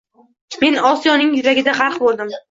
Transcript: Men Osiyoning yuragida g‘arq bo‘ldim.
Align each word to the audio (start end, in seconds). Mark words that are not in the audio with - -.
Men 0.63 0.77
Osiyoning 0.91 1.29
yuragida 1.39 1.75
g‘arq 1.81 1.99
bo‘ldim. 2.07 2.33